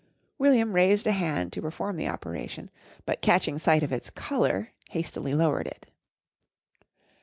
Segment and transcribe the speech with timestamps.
[0.39, 2.71] William raised a hand to perform the operation,
[3.05, 5.85] but catching sight of its colour, hastily lowered it.